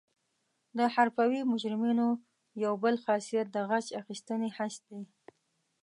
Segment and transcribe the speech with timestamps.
[0.77, 2.07] د حرفوي مجرمینو
[2.63, 5.01] یو بل خاصیت د غچ اخیستنې حس دی